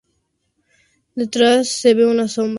Detrás 1.13 1.69
se 1.69 1.93
ve 1.93 2.07
una 2.07 2.27
sombra. 2.27 2.49